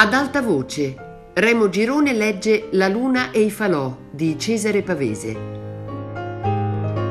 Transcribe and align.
Ad 0.00 0.14
alta 0.14 0.40
voce, 0.42 1.32
Remo 1.34 1.68
Girone 1.68 2.12
legge 2.12 2.68
La 2.70 2.86
luna 2.86 3.32
e 3.32 3.40
i 3.40 3.50
falò 3.50 3.98
di 4.12 4.38
Cesare 4.38 4.84
Pavese. 4.84 5.32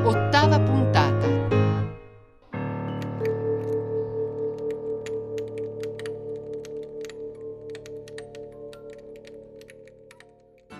Ottava 0.04 0.58
puntata. 0.58 1.28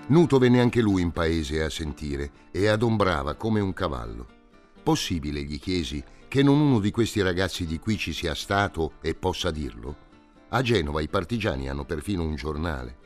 Nuto 0.07 0.39
venne 0.39 0.61
anche 0.61 0.81
lui 0.81 1.03
in 1.03 1.11
paese 1.11 1.63
a 1.63 1.69
sentire 1.69 2.31
e 2.51 2.69
adombrava 2.69 3.35
come 3.35 3.61
un 3.61 3.75
cavallo. 3.75 4.27
Possibile, 4.83 5.43
gli 5.43 5.61
chiesi, 5.61 6.03
che 6.27 6.43
non 6.43 6.59
uno 6.59 6.81
di 6.81 6.91
questi 6.91 7.21
ragazzi 7.21 7.67
di 7.67 7.79
qui 7.79 7.99
ci 7.99 8.15
sia 8.15 8.35
stato 8.35 8.93
e 9.03 9.15
possa 9.15 9.51
dirlo? 9.51 10.08
A 10.51 10.63
Genova 10.63 11.03
i 11.03 11.09
partigiani 11.09 11.69
hanno 11.69 11.85
perfino 11.85 12.23
un 12.23 12.35
giornale. 12.35 12.97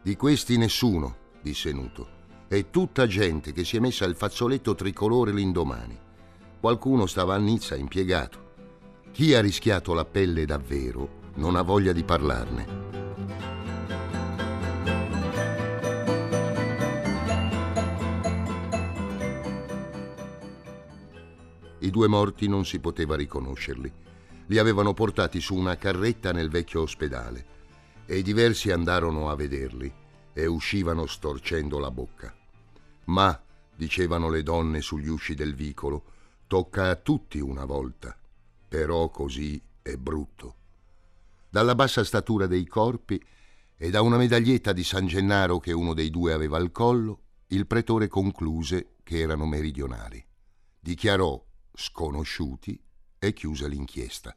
Di 0.00 0.14
questi 0.14 0.56
nessuno, 0.56 1.16
disse 1.42 1.72
Nuto. 1.72 2.14
È 2.46 2.70
tutta 2.70 3.08
gente 3.08 3.50
che 3.50 3.64
si 3.64 3.76
è 3.76 3.80
messa 3.80 4.04
il 4.04 4.14
fazzoletto 4.14 4.76
tricolore 4.76 5.32
l'indomani. 5.32 5.98
Qualcuno 6.60 7.06
stava 7.06 7.34
a 7.34 7.38
Nizza 7.38 7.74
impiegato. 7.74 8.54
Chi 9.10 9.34
ha 9.34 9.40
rischiato 9.40 9.94
la 9.94 10.04
pelle 10.04 10.44
davvero 10.44 11.32
non 11.34 11.56
ha 11.56 11.62
voglia 11.62 11.90
di 11.90 12.04
parlarne. 12.04 12.84
I 21.80 21.90
due 21.90 22.06
morti 22.06 22.46
non 22.46 22.64
si 22.64 22.78
poteva 22.78 23.16
riconoscerli 23.16 24.04
li 24.46 24.58
avevano 24.58 24.94
portati 24.94 25.40
su 25.40 25.54
una 25.54 25.76
carretta 25.76 26.32
nel 26.32 26.48
vecchio 26.48 26.82
ospedale 26.82 27.54
e 28.06 28.22
diversi 28.22 28.70
andarono 28.70 29.28
a 29.28 29.34
vederli 29.34 29.92
e 30.32 30.46
uscivano 30.46 31.06
storcendo 31.06 31.78
la 31.78 31.90
bocca. 31.90 32.34
Ma, 33.06 33.40
dicevano 33.74 34.28
le 34.28 34.42
donne 34.42 34.80
sugli 34.80 35.08
usci 35.08 35.34
del 35.34 35.54
vicolo, 35.54 36.04
tocca 36.46 36.90
a 36.90 36.96
tutti 36.96 37.40
una 37.40 37.64
volta, 37.64 38.16
però 38.68 39.08
così 39.08 39.60
è 39.82 39.96
brutto. 39.96 40.54
Dalla 41.48 41.74
bassa 41.74 42.04
statura 42.04 42.46
dei 42.46 42.66
corpi 42.66 43.22
e 43.76 43.90
da 43.90 44.02
una 44.02 44.16
medaglietta 44.16 44.72
di 44.72 44.84
San 44.84 45.06
Gennaro 45.06 45.58
che 45.58 45.72
uno 45.72 45.94
dei 45.94 46.10
due 46.10 46.32
aveva 46.32 46.56
al 46.56 46.70
collo, 46.70 47.20
il 47.48 47.66
pretore 47.66 48.08
concluse 48.08 48.96
che 49.02 49.18
erano 49.18 49.46
meridionali. 49.46 50.24
Dichiarò 50.78 51.42
sconosciuti 51.72 52.80
e 53.18 53.32
chiuse 53.32 53.68
l'inchiesta. 53.68 54.36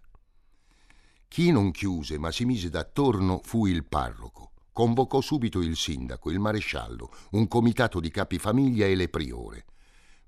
Chi 1.27 1.51
non 1.51 1.71
chiuse 1.71 2.17
ma 2.17 2.31
si 2.31 2.45
mise 2.45 2.69
d'attorno 2.69 3.41
fu 3.43 3.65
il 3.67 3.85
parroco. 3.85 4.51
Convocò 4.71 5.21
subito 5.21 5.59
il 5.59 5.75
sindaco, 5.75 6.31
il 6.31 6.39
maresciallo, 6.39 7.11
un 7.31 7.47
comitato 7.47 7.99
di 7.99 8.09
capifamiglia 8.09 8.85
e 8.85 8.95
le 8.95 9.09
priore. 9.09 9.65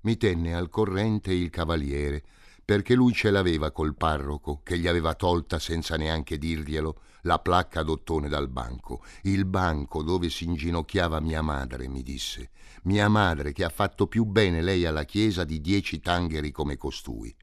Mi 0.02 0.16
tenne 0.16 0.54
al 0.54 0.68
corrente 0.68 1.32
il 1.32 1.50
cavaliere, 1.50 2.22
perché 2.64 2.94
lui 2.94 3.12
ce 3.12 3.30
l'aveva 3.30 3.72
col 3.72 3.96
parroco, 3.96 4.60
che 4.62 4.78
gli 4.78 4.86
aveva 4.86 5.14
tolta 5.14 5.58
senza 5.58 5.96
neanche 5.96 6.38
dirglielo 6.38 7.00
la 7.22 7.38
placca 7.38 7.82
d'ottone 7.82 8.28
dal 8.28 8.48
banco, 8.48 9.02
il 9.22 9.44
banco 9.44 10.02
dove 10.02 10.28
si 10.28 10.44
inginocchiava 10.44 11.20
mia 11.20 11.42
madre, 11.42 11.88
mi 11.88 12.02
disse, 12.02 12.50
mia 12.84 13.08
madre 13.08 13.52
che 13.52 13.64
ha 13.64 13.68
fatto 13.68 14.06
più 14.06 14.24
bene 14.24 14.62
lei 14.62 14.84
alla 14.84 15.04
chiesa 15.04 15.44
di 15.44 15.60
dieci 15.60 16.00
tangheri 16.00 16.50
come 16.50 16.76
costui. 16.76 17.34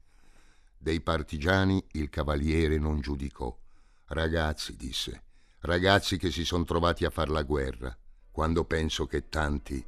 Dei 0.82 1.02
partigiani 1.02 1.84
il 1.92 2.08
cavaliere 2.08 2.78
non 2.78 3.02
giudicò. 3.02 3.54
Ragazzi, 4.06 4.76
disse, 4.76 5.24
ragazzi 5.60 6.16
che 6.16 6.30
si 6.30 6.42
sono 6.42 6.64
trovati 6.64 7.04
a 7.04 7.10
far 7.10 7.28
la 7.28 7.42
guerra, 7.42 7.94
quando 8.30 8.64
penso 8.64 9.04
che 9.04 9.28
tanti 9.28 9.84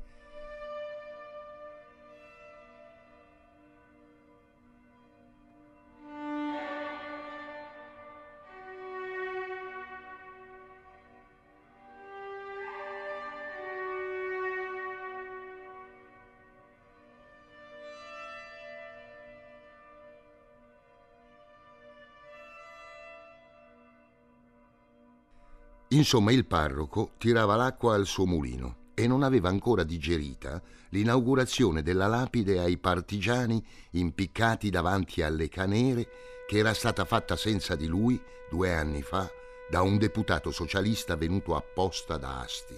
Insomma, 25.93 26.33
il 26.33 26.47
parroco 26.47 27.13
tirava 27.19 27.55
l'acqua 27.55 27.95
al 27.95 28.07
suo 28.07 28.25
mulino 28.25 28.91
e 28.95 29.07
non 29.07 29.23
aveva 29.23 29.51
ancora 29.51 29.83
digerita 29.83 30.61
l'inaugurazione 30.91 31.83
della 31.83 32.07
lapide 32.07 32.59
ai 32.61 32.79
partigiani 32.79 33.63
impiccati 33.93 34.71
davanti 34.71 35.21
alle 35.23 35.49
canere 35.49 36.09
che 36.47 36.59
era 36.59 36.73
stata 36.73 37.05
fatta 37.05 37.37
senza 37.37 37.77
di 37.77 37.87
lui 37.87 38.21
due 38.49 38.73
anni 38.73 39.03
fa 39.03 39.31
da 39.69 39.83
un 39.83 39.99
deputato 39.99 40.51
socialista 40.51 41.17
venuto 41.17 41.57
apposta 41.57 42.17
da 42.17 42.41
Asti. 42.41 42.77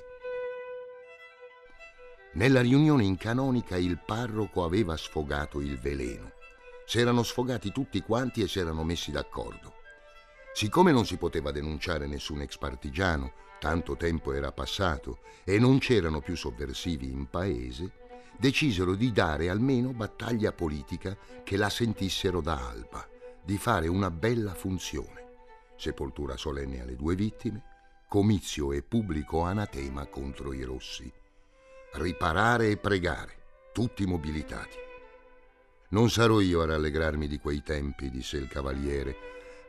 Nella 2.35 2.63
riunione 2.63 3.05
in 3.05 3.17
canonica 3.17 3.77
il 3.77 4.01
parroco 4.05 4.65
aveva 4.65 4.97
sfogato 4.97 5.61
il 5.61 5.79
veleno. 5.79 6.33
S'erano 6.85 7.23
sfogati 7.23 7.71
tutti 7.71 8.01
quanti 8.01 8.43
e 8.43 8.49
si 8.49 8.59
erano 8.59 8.83
messi 8.83 9.13
d'accordo. 9.13 9.83
Siccome 10.55 10.93
non 10.93 11.05
si 11.05 11.17
poteva 11.17 11.51
denunciare 11.51 12.07
nessun 12.07 12.41
ex 12.41 12.59
partigiano, 12.59 13.33
tanto 13.59 13.97
tempo 13.97 14.33
era 14.33 14.53
passato 14.53 15.19
e 15.43 15.59
non 15.59 15.79
c'erano 15.79 16.21
più 16.21 16.37
sovversivi 16.37 17.11
in 17.11 17.29
paese, 17.29 17.91
decisero 18.39 18.95
di 18.95 19.11
dare 19.11 19.49
almeno 19.49 19.93
battaglia 19.93 20.53
politica 20.53 21.19
che 21.43 21.57
la 21.57 21.69
sentissero 21.69 22.41
da 22.41 22.69
alba, 22.69 23.05
di 23.43 23.59
fare 23.59 23.89
una 23.89 24.13
bella 24.13 24.55
funzione. 24.55 25.23
Sepoltura 25.75 26.37
solenne 26.37 26.83
alle 26.83 26.95
due 26.95 27.17
vittime, 27.17 27.63
comizio 28.09 28.71
e 28.71 28.83
pubblico 28.83 29.41
anatema 29.41 30.07
contro 30.07 30.53
i 30.53 30.63
rossi. 30.63 31.13
Riparare 31.95 32.71
e 32.71 32.77
pregare, 32.77 33.39
tutti 33.73 34.07
mobilitati. 34.07 34.77
Non 35.89 36.11
sarò 36.11 36.39
io 36.39 36.61
a 36.61 36.67
rallegrarmi 36.67 37.27
di 37.27 37.39
quei 37.39 37.61
tempi, 37.61 38.09
disse 38.09 38.37
il 38.37 38.47
cavaliere, 38.47 39.17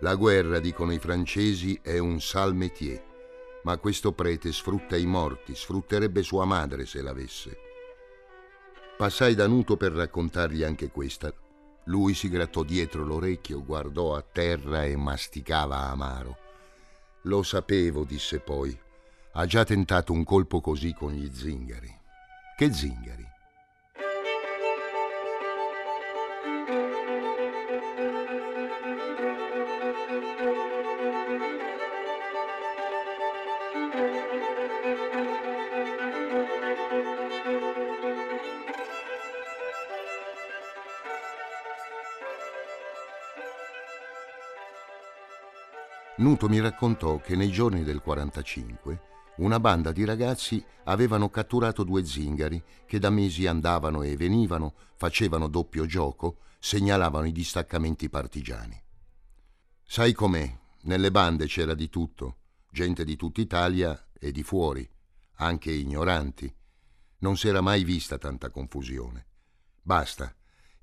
la 0.06 0.14
guerra, 0.14 0.60
dicono 0.60 0.94
i 0.94 1.00
francesi, 1.00 1.80
è 1.82 1.98
un 1.98 2.22
sal 2.22 2.54
métier, 2.54 3.04
ma 3.64 3.80
questo 3.80 4.12
prete 4.12 4.52
sfrutta 4.52 4.96
i 4.96 5.08
morti, 5.08 5.56
sfrutterebbe 5.56 6.22
sua 6.22 6.46
madre 6.46 6.86
se 6.86 7.02
l'avesse. 7.02 7.58
Passai 8.96 9.34
da 9.34 9.48
Nuto 9.48 9.78
per 9.78 9.94
raccontargli 9.94 10.62
anche 10.62 10.92
questa. 10.92 11.34
Lui 11.86 12.14
si 12.14 12.30
grattò 12.30 12.62
dietro 12.62 13.04
l'orecchio, 13.04 13.64
guardò 13.64 14.14
a 14.16 14.22
terra 14.22 14.86
e 14.86 14.96
masticava 14.96 15.78
amaro. 15.90 16.38
Lo 17.24 17.42
sapevo, 17.42 18.04
disse 18.04 18.40
poi. 18.40 18.80
Ha 19.32 19.46
già 19.48 19.64
tentato 19.64 20.14
un 20.14 20.24
colpo 20.24 20.62
così 20.62 20.94
con 20.94 21.14
gli 21.14 21.32
zingari. 21.34 21.92
Che 22.56 22.72
zingari? 22.72 23.28
Nuto 46.18 46.48
mi 46.48 46.62
raccontò 46.62 47.20
che 47.20 47.36
nei 47.36 47.52
giorni 47.52 47.84
del 47.84 48.00
45 48.00 49.02
una 49.38 49.60
banda 49.60 49.92
di 49.92 50.06
ragazzi 50.06 50.64
avevano 50.86 51.30
catturato 51.30 51.84
due 51.84 52.06
zingari 52.06 52.64
che 52.86 53.00
da 53.00 53.10
mesi 53.10 53.48
andavano 53.48 54.02
e 54.02 54.16
venivano, 54.16 54.76
facevano 54.96 55.50
doppio 55.50 55.86
gioco, 55.86 56.38
segnalavano 56.58 57.26
i 57.28 57.34
distaccamenti 57.34 58.10
partigiani. 58.10 58.82
Sai 59.84 60.14
com'è, 60.14 60.58
nelle 60.84 61.12
bande 61.12 61.48
c'era 61.48 61.74
di 61.74 61.90
tutto, 61.90 62.38
gente 62.72 63.04
di 63.04 63.18
tutta 63.18 63.42
Italia 63.42 64.08
e 64.18 64.32
di 64.32 64.42
fuori, 64.42 64.90
anche 65.36 65.72
ignoranti. 65.72 66.54
Non 67.20 67.36
s'era 67.36 67.60
mai 67.60 67.84
vista 67.84 68.18
tanta 68.18 68.50
confusione. 68.50 69.26
Basta, 69.82 70.34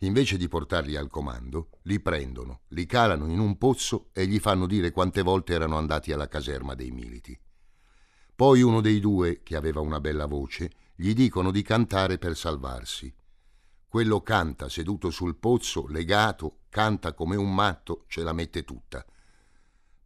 Invece 0.03 0.37
di 0.37 0.49
portarli 0.49 0.97
al 0.97 1.09
comando, 1.09 1.71
li 1.83 2.01
prendono, 2.01 2.63
li 2.69 2.87
calano 2.87 3.29
in 3.29 3.39
un 3.39 3.57
pozzo 3.57 4.09
e 4.13 4.27
gli 4.27 4.41
fanno 4.41 4.67
dire 4.67 4.91
quante 4.91 5.23
volte 5.23 5.53
erano 5.53 5.77
andati 5.77 6.11
alla 6.11 6.27
caserma 6.27 6.75
dei 6.75 6.91
militi. 6.91 7.39
Poi 8.35 8.63
uno 8.63 8.81
dei 8.81 8.99
due, 8.99 9.43
che 9.45 9.55
aveva 9.55 9.81
una 9.81 10.01
bella 10.01 10.27
voce, 10.27 10.73
gli 10.97 11.15
dicono 11.15 11.53
di 11.53 11.63
cantare 11.63 12.19
per 12.19 12.37
salvarsi. 12.37 13.15
Quello 13.87 14.23
canta 14.23 14.69
seduto 14.69 15.11
sul 15.11 15.37
pozzo, 15.37 15.87
legato, 15.87 16.63
canta 16.69 17.13
come 17.15 17.37
un 17.37 17.55
matto, 17.55 18.05
ce 18.09 18.25
la 18.25 18.33
mette 18.33 18.65
tutta. 18.65 19.05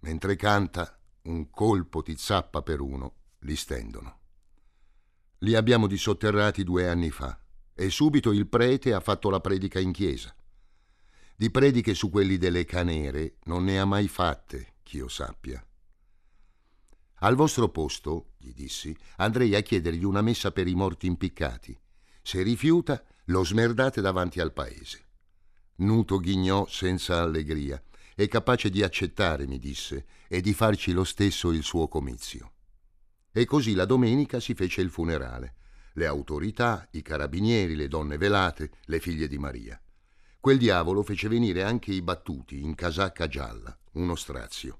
Mentre 0.01 0.37
canta, 0.37 0.99
un 1.23 1.49
colpo 1.49 2.03
ti 2.03 2.17
zappa 2.19 2.61
per 2.61 2.81
uno, 2.81 3.15
li 3.41 3.57
stendono. 3.57 4.19
Li 5.39 5.55
abbiamo 5.55 5.87
dissotterrati 5.87 6.65
due 6.65 6.87
anni 6.87 7.11
fa 7.11 7.41
e 7.79 7.91
subito 7.91 8.33
il 8.33 8.49
prete 8.49 8.95
ha 8.95 9.01
fatto 9.01 9.29
la 9.29 9.41
predica 9.41 9.79
in 9.79 9.93
chiesa. 9.93 10.35
Di 11.37 11.51
prediche 11.51 11.93
su 11.93 12.09
quelli 12.09 12.39
delle 12.39 12.65
canere 12.65 13.37
non 13.45 13.65
ne 13.65 13.79
ha 13.79 13.85
mai 13.85 14.09
fatte, 14.09 14.77
ch'io 14.83 15.07
sappia. 15.09 15.63
Al 17.21 17.35
vostro 17.35 17.69
posto, 17.69 18.33
gli 18.39 18.53
dissi, 18.55 18.97
andrei 19.17 19.55
a 19.55 19.61
chiedergli 19.61 20.05
una 20.05 20.23
messa 20.23 20.53
per 20.53 20.67
i 20.67 20.75
morti 20.75 21.07
impiccati. 21.07 21.79
Se 22.23 22.43
rifiuta, 22.43 23.05
lo 23.27 23.45
smerdate 23.45 24.01
davanti 24.01 24.41
al 24.41 24.55
paese. 24.55 25.05
Nuto 25.77 26.19
ghignò 26.19 26.67
senza 26.67 27.21
allegria. 27.21 27.83
È 28.15 28.27
capace 28.29 28.71
di 28.71 28.83
accettare, 28.83 29.47
mi 29.47 29.59
disse, 29.59 30.07
e 30.29 30.41
di 30.41 30.55
farci 30.55 30.93
lo 30.93 31.05
stesso 31.05 31.53
il 31.53 31.63
suo 31.63 31.89
comizio. 31.89 32.53
E 33.31 33.45
così 33.45 33.75
la 33.75 33.85
domenica 33.85 34.41
si 34.41 34.55
fece 34.55 34.81
il 34.81 34.89
funerale. 34.89 35.57
Le 35.97 36.07
autorità, 36.07 36.87
i 36.91 37.01
carabinieri, 37.01 37.75
le 37.75 37.89
donne 37.89 38.19
velate, 38.19 38.71
le 38.85 39.01
figlie 39.01 39.29
di 39.29 39.39
Maria. 39.39 39.81
Quel 40.39 40.59
diavolo 40.59 41.03
fece 41.03 41.27
venire 41.27 41.63
anche 41.63 41.91
i 41.91 42.03
battuti 42.03 42.63
in 42.63 42.75
casacca 42.75 43.27
gialla, 43.29 43.75
uno 43.93 44.15
strazio. 44.15 44.79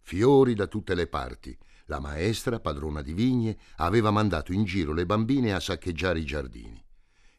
Fiori 0.00 0.54
da 0.54 0.66
tutte 0.66 0.94
le 0.94 1.08
parti. 1.08 1.54
La 1.88 2.00
maestra, 2.00 2.58
padrona 2.58 3.02
di 3.02 3.12
vigne, 3.12 3.58
aveva 3.76 4.10
mandato 4.10 4.54
in 4.54 4.64
giro 4.64 4.94
le 4.94 5.04
bambine 5.04 5.52
a 5.52 5.60
saccheggiare 5.60 6.20
i 6.20 6.24
giardini. 6.24 6.82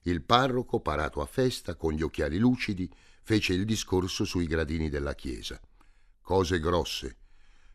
Il 0.04 0.22
parroco, 0.22 0.80
parato 0.80 1.20
a 1.20 1.26
festa, 1.26 1.74
con 1.74 1.94
gli 1.94 2.04
occhiali 2.04 2.38
lucidi, 2.38 2.88
fece 3.24 3.54
il 3.54 3.66
discorso 3.66 4.26
sui 4.26 4.46
gradini 4.46 4.90
della 4.90 5.16
chiesa. 5.16 5.60
Cose 6.22 6.60
grosse, 6.60 7.18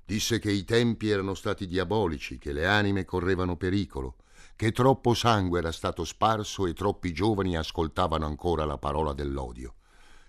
Disse 0.04 0.38
che 0.40 0.50
i 0.50 0.64
tempi 0.64 1.08
erano 1.08 1.34
stati 1.34 1.66
diabolici, 1.66 2.38
che 2.38 2.52
le 2.52 2.66
anime 2.66 3.04
correvano 3.04 3.56
pericolo, 3.56 4.16
che 4.62 4.70
troppo 4.70 5.12
sangue 5.12 5.58
era 5.58 5.72
stato 5.72 6.04
sparso 6.04 6.68
e 6.68 6.72
troppi 6.72 7.12
giovani 7.12 7.56
ascoltavano 7.56 8.26
ancora 8.26 8.64
la 8.64 8.78
parola 8.78 9.12
dell'odio, 9.12 9.74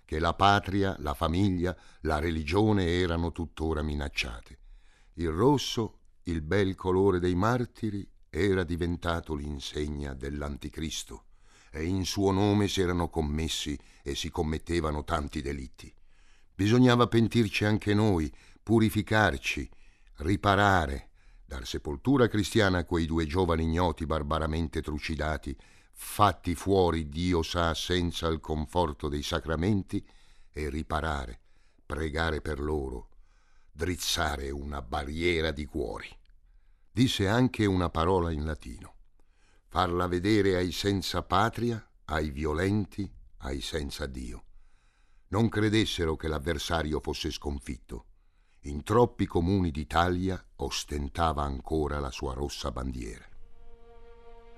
che 0.05 0.17
la 0.17 0.33
patria, 0.33 0.95
la 1.01 1.13
famiglia, 1.13 1.77
la 1.99 2.17
religione 2.17 2.97
erano 2.97 3.31
tuttora 3.31 3.83
minacciate. 3.83 4.57
Il 5.17 5.29
rosso, 5.29 5.99
il 6.23 6.41
bel 6.41 6.73
colore 6.73 7.19
dei 7.19 7.35
martiri, 7.35 8.09
era 8.27 8.63
diventato 8.63 9.35
l'insegna 9.35 10.15
dell'anticristo 10.15 11.25
e 11.69 11.83
in 11.83 12.03
suo 12.03 12.31
nome 12.31 12.67
si 12.67 12.81
erano 12.81 13.09
commessi 13.09 13.77
e 14.01 14.15
si 14.15 14.31
commettevano 14.31 15.03
tanti 15.03 15.43
delitti. 15.43 15.93
Bisognava 16.55 17.05
pentirci 17.05 17.65
anche 17.65 17.93
noi, 17.93 18.33
purificarci, 18.63 19.69
riparare, 20.15 21.09
dar 21.53 21.67
sepoltura 21.67 22.27
cristiana 22.27 22.79
a 22.79 22.83
quei 22.83 23.05
due 23.05 23.27
giovani 23.27 23.61
ignoti 23.61 24.07
barbaramente 24.07 24.81
trucidati, 24.81 25.55
fatti 25.91 26.55
fuori 26.55 27.07
Dio 27.09 27.43
sa 27.43 27.75
senza 27.75 28.27
il 28.27 28.39
conforto 28.39 29.07
dei 29.07 29.21
sacramenti, 29.21 30.03
e 30.55 30.69
riparare, 30.69 31.39
pregare 31.85 32.41
per 32.41 32.59
loro, 32.59 33.09
drizzare 33.71 34.49
una 34.49 34.81
barriera 34.81 35.51
di 35.51 35.65
cuori. 35.65 36.07
Disse 36.91 37.27
anche 37.27 37.65
una 37.65 37.89
parola 37.89 38.31
in 38.31 38.45
latino, 38.45 38.95
farla 39.67 40.07
vedere 40.07 40.55
ai 40.55 40.71
senza 40.71 41.21
patria, 41.21 41.87
ai 42.05 42.31
violenti, 42.31 43.11
ai 43.37 43.61
senza 43.61 44.07
Dio. 44.07 44.43
Non 45.29 45.49
credessero 45.49 46.15
che 46.15 46.27
l'avversario 46.27 46.99
fosse 46.99 47.29
sconfitto 47.29 48.05
in 48.63 48.83
troppi 48.83 49.25
comuni 49.25 49.71
d'Italia 49.71 50.41
ostentava 50.57 51.43
ancora 51.43 51.99
la 51.99 52.11
sua 52.11 52.33
rossa 52.33 52.71
bandiera. 52.71 53.27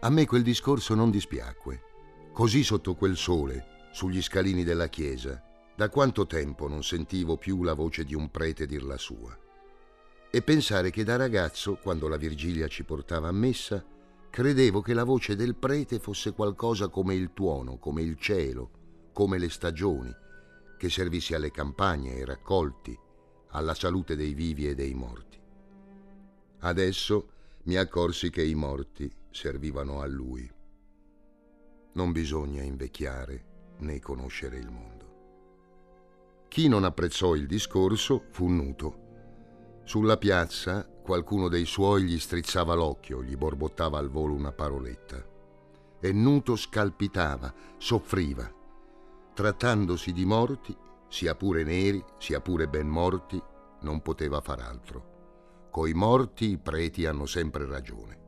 A 0.02 0.10
me 0.10 0.26
quel 0.28 0.44
discorso 0.44 0.94
non 0.94 1.10
dispiacque. 1.10 1.82
Così 2.32 2.64
sotto 2.64 2.94
quel 2.96 3.16
sole, 3.16 3.90
sugli 3.92 4.22
scalini 4.22 4.64
della 4.64 4.90
chiesa, 4.90 5.42
da 5.76 5.90
quanto 5.90 6.28
tempo 6.28 6.68
non 6.68 6.84
sentivo 6.84 7.38
più 7.38 7.64
la 7.64 7.74
voce 7.74 8.04
di 8.04 8.14
un 8.14 8.30
prete 8.30 8.68
dir 8.68 8.84
la 8.84 8.98
sua. 8.98 9.36
E 10.30 10.42
pensare 10.42 10.92
che 10.92 11.04
da 11.04 11.16
ragazzo, 11.16 11.78
quando 11.82 12.08
la 12.08 12.18
Virgilia 12.18 12.68
ci 12.68 12.84
portava 12.84 13.30
a 13.30 13.32
messa, 13.32 13.84
credevo 14.30 14.82
che 14.82 14.94
la 14.94 15.06
voce 15.06 15.36
del 15.36 15.56
prete 15.56 15.98
fosse 15.98 16.34
qualcosa 16.34 16.90
come 16.90 17.16
il 17.16 17.32
tuono, 17.34 17.80
come 17.80 18.04
il 18.04 18.18
cielo, 18.20 19.10
come 19.14 19.40
le 19.40 19.50
stagioni, 19.50 20.14
che 20.78 20.90
servisse 20.90 21.36
alle 21.36 21.52
campagne, 21.52 22.12
ai 22.12 22.26
raccolti, 22.26 23.00
alla 23.56 23.74
salute 23.74 24.16
dei 24.16 24.34
vivi 24.34 24.68
e 24.68 24.76
dei 24.76 24.94
morti. 24.94 25.40
Adesso 26.60 27.30
mi 27.64 27.78
accorsi 27.78 28.30
che 28.30 28.44
i 28.44 28.54
morti 28.54 29.12
servivano 29.32 30.02
a 30.02 30.06
lui. 30.06 30.50
Non 31.94 32.12
bisogna 32.12 32.62
invecchiare 32.62 33.74
né 33.78 34.00
conoscere 34.00 34.58
il 34.58 34.70
mondo. 34.70 35.04
Chi 36.50 36.68
non 36.68 36.84
apprezzò 36.84 37.36
il 37.36 37.48
discorso 37.48 38.26
fu 38.30 38.48
nuto. 38.48 39.04
Sulla 39.84 40.18
piazza 40.18 40.86
qualcuno 40.86 41.48
dei 41.48 41.66
suoi 41.66 42.04
gli 42.04 42.20
strizzava 42.20 42.74
l'occhio, 42.74 43.24
gli 43.24 43.36
borbottava 43.38 43.98
al 43.98 44.10
volo 44.10 44.34
una 44.34 44.52
paroletta. 44.52 45.24
E 46.00 46.12
nuto 46.12 46.56
scalpitava, 46.56 47.54
soffriva. 47.78 48.52
Trattandosi 49.34 50.12
di 50.12 50.26
morti, 50.26 50.76
sia 51.08 51.36
pure 51.36 51.64
neri, 51.64 52.04
sia 52.18 52.42
pure 52.42 52.68
ben 52.68 52.88
morti, 52.88 53.42
non 53.82 54.02
poteva 54.02 54.42
far 54.42 54.60
altro. 54.60 55.68
Coi 55.72 55.94
morti 55.94 56.52
i 56.52 56.58
preti 56.58 57.06
hanno 57.06 57.26
sempre 57.26 57.66
ragione. 57.66 58.20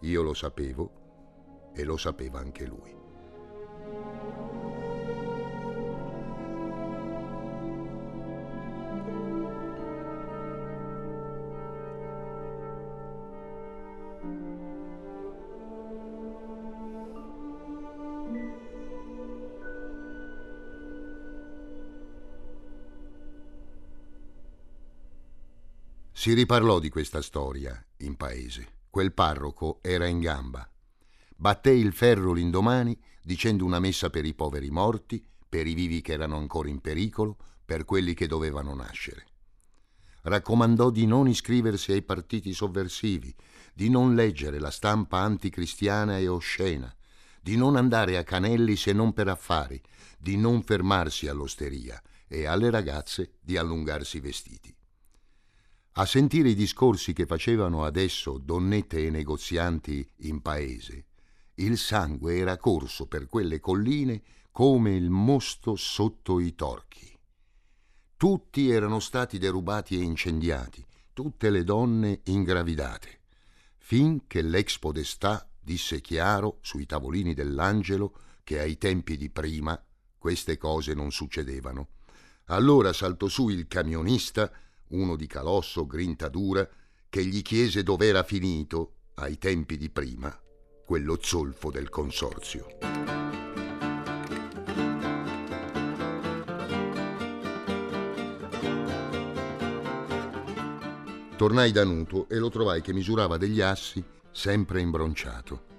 Io 0.00 0.22
lo 0.22 0.34
sapevo 0.34 1.70
e 1.74 1.84
lo 1.84 1.96
sapeva 1.96 2.40
anche 2.40 2.66
lui. 2.66 3.01
Si 26.22 26.34
riparlò 26.34 26.78
di 26.78 26.88
questa 26.88 27.20
storia 27.20 27.84
in 27.96 28.14
paese. 28.14 28.74
Quel 28.88 29.12
parroco 29.12 29.80
era 29.82 30.06
in 30.06 30.20
gamba. 30.20 30.70
Batté 31.34 31.72
il 31.72 31.92
ferro 31.92 32.32
l'indomani 32.32 32.96
dicendo 33.20 33.64
una 33.64 33.80
messa 33.80 34.08
per 34.08 34.24
i 34.24 34.32
poveri 34.32 34.70
morti, 34.70 35.20
per 35.48 35.66
i 35.66 35.74
vivi 35.74 36.00
che 36.00 36.12
erano 36.12 36.36
ancora 36.36 36.68
in 36.68 36.80
pericolo, 36.80 37.36
per 37.64 37.84
quelli 37.84 38.14
che 38.14 38.28
dovevano 38.28 38.72
nascere. 38.72 39.26
Raccomandò 40.22 40.90
di 40.90 41.06
non 41.06 41.26
iscriversi 41.26 41.90
ai 41.90 42.02
partiti 42.02 42.52
sovversivi, 42.52 43.34
di 43.74 43.90
non 43.90 44.14
leggere 44.14 44.60
la 44.60 44.70
stampa 44.70 45.18
anticristiana 45.18 46.18
e 46.18 46.28
oscena, 46.28 46.94
di 47.40 47.56
non 47.56 47.74
andare 47.74 48.16
a 48.16 48.22
Canelli 48.22 48.76
se 48.76 48.92
non 48.92 49.12
per 49.12 49.26
affari, 49.26 49.82
di 50.20 50.36
non 50.36 50.62
fermarsi 50.62 51.26
all'osteria 51.26 52.00
e 52.28 52.46
alle 52.46 52.70
ragazze 52.70 53.38
di 53.40 53.56
allungarsi 53.56 54.18
i 54.18 54.20
vestiti. 54.20 54.72
A 55.96 56.06
sentire 56.06 56.48
i 56.48 56.54
discorsi 56.54 57.12
che 57.12 57.26
facevano 57.26 57.84
adesso 57.84 58.38
donnette 58.38 59.04
e 59.04 59.10
negozianti 59.10 60.08
in 60.20 60.40
paese, 60.40 61.04
il 61.56 61.76
sangue 61.76 62.38
era 62.38 62.56
corso 62.56 63.06
per 63.06 63.26
quelle 63.26 63.60
colline 63.60 64.22
come 64.50 64.94
il 64.94 65.10
mosto 65.10 65.76
sotto 65.76 66.40
i 66.40 66.54
torchi. 66.54 67.14
Tutti 68.16 68.70
erano 68.70 69.00
stati 69.00 69.36
derubati 69.36 69.98
e 69.98 70.02
incendiati, 70.02 70.82
tutte 71.12 71.50
le 71.50 71.62
donne 71.62 72.20
ingravidate, 72.24 73.20
fin 73.76 74.26
che 74.26 74.40
l'ex 74.40 74.78
podestà 74.78 75.46
disse 75.60 76.00
chiaro 76.00 76.58
sui 76.62 76.86
tavolini 76.86 77.34
dell'angelo 77.34 78.14
che 78.44 78.60
ai 78.60 78.78
tempi 78.78 79.18
di 79.18 79.28
prima 79.28 79.78
queste 80.16 80.56
cose 80.56 80.94
non 80.94 81.12
succedevano. 81.12 81.88
Allora 82.46 82.94
saltò 82.94 83.28
su 83.28 83.50
il 83.50 83.68
camionista 83.68 84.50
uno 84.92 85.16
di 85.16 85.26
calosso, 85.26 85.86
grinta 85.86 86.28
dura, 86.28 86.68
che 87.08 87.24
gli 87.24 87.42
chiese 87.42 87.82
dov'era 87.82 88.22
finito, 88.22 88.94
ai 89.14 89.36
tempi 89.38 89.76
di 89.76 89.90
prima, 89.90 90.34
quello 90.84 91.18
zolfo 91.20 91.70
del 91.70 91.88
consorzio. 91.88 92.78
Tornai 101.36 101.72
da 101.72 101.84
Nuto 101.84 102.28
e 102.28 102.38
lo 102.38 102.50
trovai 102.50 102.80
che 102.80 102.92
misurava 102.92 103.36
degli 103.36 103.60
assi, 103.60 104.02
sempre 104.30 104.80
imbronciato. 104.80 105.70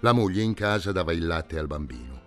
La 0.00 0.12
moglie 0.12 0.42
in 0.42 0.54
casa 0.54 0.92
dava 0.92 1.12
il 1.12 1.26
latte 1.26 1.58
al 1.58 1.66
bambino. 1.66 2.26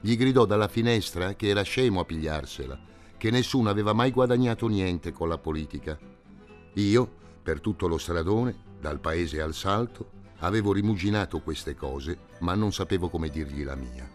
Gli 0.00 0.16
gridò 0.16 0.46
dalla 0.46 0.68
finestra 0.68 1.34
che 1.34 1.48
era 1.48 1.62
scemo 1.62 2.00
a 2.00 2.04
pigliarsela 2.04 2.92
che 3.24 3.30
nessuno 3.30 3.70
aveva 3.70 3.94
mai 3.94 4.10
guadagnato 4.10 4.68
niente 4.68 5.10
con 5.10 5.30
la 5.30 5.38
politica. 5.38 5.98
Io, 6.74 7.10
Per 7.42 7.60
tutto 7.60 7.88
lo 7.88 7.96
stradone, 7.96 8.54
dal 8.78 9.00
paese 9.00 9.40
al 9.40 9.54
salto, 9.54 10.10
avevo 10.40 10.72
rimuginato 10.72 11.40
queste 11.40 11.74
cose, 11.74 12.18
ma 12.40 12.54
non 12.54 12.70
sapevo 12.70 13.08
come 13.08 13.30
dirgli 13.30 13.64
la 13.64 13.76
mia. 13.76 14.06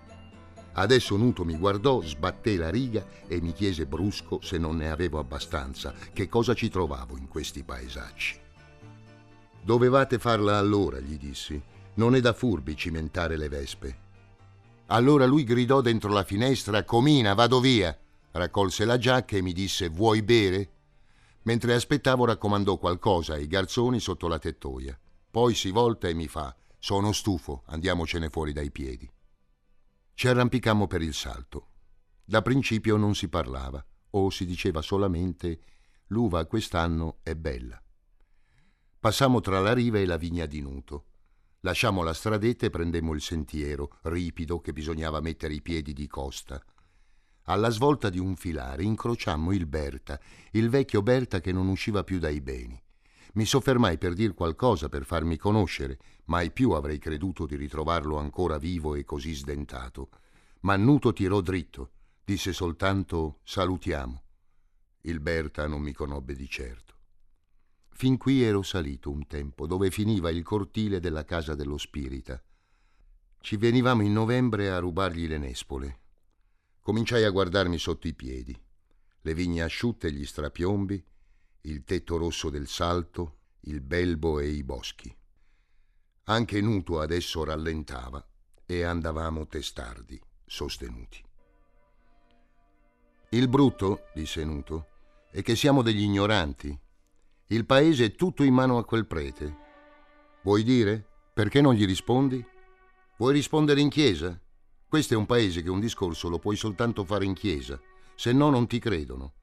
Adesso 0.73 1.17
Nuto 1.17 1.43
mi 1.43 1.57
guardò, 1.57 2.03
sbatté 2.03 2.55
la 2.55 2.69
riga 2.69 3.03
e 3.27 3.41
mi 3.41 3.51
chiese 3.51 3.87
brusco 3.87 4.41
se 4.43 4.59
non 4.59 4.77
ne 4.77 4.91
avevo 4.91 5.17
abbastanza, 5.17 5.91
che 6.13 6.29
cosa 6.29 6.53
ci 6.53 6.69
trovavo 6.69 7.17
in 7.17 7.27
questi 7.27 7.63
paesacci. 7.63 8.39
Dovevate 9.63 10.19
farla 10.19 10.59
allora, 10.59 10.99
gli 10.99 11.17
dissi. 11.17 11.59
Non 11.95 12.13
è 12.13 12.19
da 12.19 12.33
furbi 12.33 12.75
cimentare 12.75 13.37
le 13.37 13.49
vespe. 13.49 13.97
Allora 14.87 15.25
lui 15.25 15.43
gridò 15.43 15.81
dentro 15.81 16.11
la 16.11 16.23
finestra: 16.23 16.83
Comina, 16.83 17.33
vado 17.33 17.59
via! 17.59 17.97
Raccolse 18.31 18.85
la 18.85 18.97
giacca 18.97 19.37
e 19.37 19.41
mi 19.41 19.53
disse: 19.53 19.89
Vuoi 19.89 20.21
bere? 20.21 20.71
Mentre 21.43 21.73
aspettavo 21.73 22.25
raccomandò 22.25 22.77
qualcosa 22.77 23.33
ai 23.33 23.47
garzoni 23.47 23.99
sotto 23.99 24.27
la 24.27 24.37
tettoia. 24.37 24.97
Poi 25.31 25.53
si 25.55 25.71
volta 25.71 26.07
e 26.07 26.13
mi 26.13 26.27
fa: 26.27 26.55
Sono 26.77 27.11
stufo, 27.11 27.63
andiamocene 27.67 28.29
fuori 28.29 28.53
dai 28.53 28.71
piedi. 28.71 29.09
Ci 30.13 30.27
arrampicammo 30.27 30.85
per 30.85 31.01
il 31.01 31.13
salto. 31.13 31.67
Da 32.23 32.41
principio 32.41 32.97
non 32.97 33.15
si 33.15 33.29
parlava, 33.29 33.83
o 34.11 34.29
si 34.29 34.45
diceva 34.45 34.81
solamente: 34.81 35.61
L'uva 36.07 36.45
quest'anno 36.45 37.19
è 37.23 37.35
bella. 37.35 37.81
Passammo 38.99 39.39
tra 39.39 39.59
la 39.59 39.73
riva 39.73 39.97
e 39.97 40.05
la 40.05 40.17
vigna 40.17 40.45
di 40.45 40.61
Nuto. 40.61 41.05
Lasciamo 41.61 42.03
la 42.03 42.13
stradetta 42.13 42.65
e 42.65 42.69
prendemmo 42.69 43.13
il 43.13 43.21
sentiero, 43.21 43.97
ripido, 44.03 44.59
che 44.59 44.73
bisognava 44.73 45.19
mettere 45.19 45.53
i 45.53 45.61
piedi 45.61 45.93
di 45.93 46.07
costa. 46.07 46.63
Alla 47.49 47.69
svolta 47.71 48.11
di 48.11 48.19
un 48.19 48.35
filare 48.35 48.83
incrociammo 48.83 49.51
il 49.53 49.65
Berta, 49.65 50.19
il 50.51 50.69
vecchio 50.69 51.01
Berta 51.01 51.41
che 51.41 51.51
non 51.51 51.67
usciva 51.67 52.03
più 52.03 52.19
dai 52.19 52.41
beni. 52.41 52.79
Mi 53.33 53.43
soffermai 53.43 53.97
per 53.97 54.13
dir 54.13 54.35
qualcosa 54.35 54.87
per 54.87 55.03
farmi 55.03 55.35
conoscere, 55.35 55.97
mai 56.25 56.51
più 56.51 56.71
avrei 56.71 56.99
creduto 56.99 57.47
di 57.47 57.55
ritrovarlo 57.55 58.17
ancora 58.17 58.59
vivo 58.59 58.93
e 58.93 59.03
così 59.03 59.33
sdentato. 59.33 60.09
Ma 60.59 60.75
Nuto 60.75 61.11
tirò 61.11 61.41
dritto, 61.41 61.89
disse 62.23 62.53
soltanto 62.53 63.39
salutiamo. 63.41 64.21
Il 65.01 65.19
Berta 65.19 65.65
non 65.65 65.81
mi 65.81 65.91
conobbe 65.91 66.35
di 66.35 66.47
certo. 66.47 66.97
Fin 67.89 68.17
qui 68.17 68.43
ero 68.43 68.61
salito 68.61 69.09
un 69.09 69.25
tempo, 69.25 69.65
dove 69.65 69.89
finiva 69.89 70.29
il 70.29 70.43
cortile 70.43 70.99
della 70.99 71.25
casa 71.25 71.55
dello 71.55 71.79
spirita. 71.79 72.39
Ci 73.41 73.57
venivamo 73.57 74.03
in 74.03 74.13
novembre 74.13 74.69
a 74.69 74.77
rubargli 74.77 75.27
le 75.27 75.39
nespole. 75.39 75.99
Cominciai 76.89 77.23
a 77.23 77.29
guardarmi 77.29 77.77
sotto 77.77 78.07
i 78.07 78.15
piedi. 78.15 78.59
Le 79.21 79.33
vigne 79.35 79.61
asciutte 79.61 80.07
e 80.07 80.11
gli 80.11 80.25
strapiombi, 80.25 81.05
il 81.61 81.83
tetto 81.83 82.17
rosso 82.17 82.49
del 82.49 82.67
salto, 82.67 83.41
il 83.65 83.79
belbo 83.79 84.39
e 84.39 84.47
i 84.47 84.63
boschi. 84.63 85.15
Anche 86.23 86.59
Nuto 86.61 86.99
adesso 86.99 87.43
rallentava 87.43 88.27
e 88.65 88.81
andavamo 88.81 89.45
testardi, 89.45 90.19
sostenuti. 90.47 91.23
Il 93.29 93.47
brutto, 93.47 94.05
disse 94.15 94.43
Nuto, 94.43 94.87
è 95.29 95.43
che 95.43 95.55
siamo 95.55 95.83
degli 95.83 96.01
ignoranti. 96.01 96.75
Il 97.49 97.67
paese 97.67 98.05
è 98.05 98.15
tutto 98.15 98.41
in 98.41 98.55
mano 98.55 98.79
a 98.79 98.85
quel 98.85 99.05
prete. 99.05 99.57
Vuoi 100.41 100.63
dire? 100.63 101.05
Perché 101.35 101.61
non 101.61 101.75
gli 101.75 101.85
rispondi? 101.85 102.43
Vuoi 103.17 103.33
rispondere 103.33 103.79
in 103.79 103.89
chiesa? 103.89 104.41
Questo 104.89 105.13
è 105.13 105.17
un 105.17 105.27
paese 105.27 105.61
che 105.61 105.69
un 105.69 105.79
discorso 105.79 106.29
lo 106.29 106.39
puoi 106.39 106.55
soltanto 106.55 107.05
fare 107.05 107.23
in 107.23 107.35
chiesa, 107.35 107.79
se 108.15 108.33
no 108.33 108.49
non 108.49 108.65
ti 108.65 108.79
credono. 108.79 109.33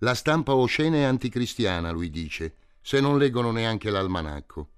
La 0.00 0.14
stampa 0.14 0.54
oscena 0.54 0.96
è 0.96 1.02
anticristiana, 1.04 1.90
lui 1.90 2.10
dice, 2.10 2.56
se 2.82 3.00
non 3.00 3.16
leggono 3.16 3.52
neanche 3.52 3.88
l'almanacco. 3.88 4.68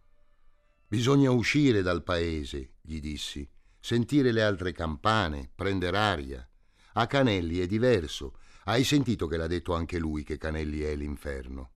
Bisogna 0.87 1.33
uscire 1.33 1.83
dal 1.83 2.05
paese, 2.05 2.75
gli 2.81 3.01
dissi, 3.01 3.51
sentire 3.81 4.31
le 4.31 4.45
altre 4.45 4.71
campane, 4.71 5.51
prendere 5.53 5.99
aria. 5.99 6.49
A 6.93 7.09
Canelli 7.09 7.59
è 7.59 7.67
diverso. 7.67 8.39
Hai 8.67 8.85
sentito 8.85 9.27
che 9.27 9.37
l'ha 9.37 9.49
detto 9.49 9.75
anche 9.75 9.99
lui 9.99 10.23
che 10.23 10.39
Canelli 10.39 10.83
è 10.83 10.95
l'inferno. 10.95 11.73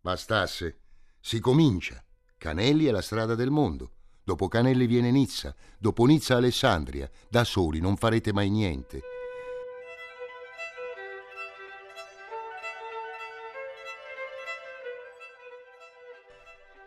Bastasse. 0.00 0.78
Si 1.20 1.38
comincia. 1.38 2.02
Canelli 2.38 2.86
è 2.86 2.90
la 2.90 3.02
strada 3.02 3.34
del 3.34 3.50
mondo. 3.50 3.93
Dopo 4.26 4.48
Canelli 4.48 4.86
viene 4.86 5.10
Nizza, 5.10 5.54
dopo 5.78 6.06
Nizza 6.06 6.36
Alessandria. 6.36 7.10
Da 7.28 7.44
soli 7.44 7.78
non 7.78 7.98
farete 7.98 8.32
mai 8.32 8.48
niente. 8.48 9.02